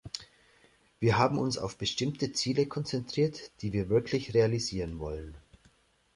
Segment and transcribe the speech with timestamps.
[0.99, 5.37] Wir haben uns auf bestimmte Ziele konzentriert, die wir wirklich realisieren wollen.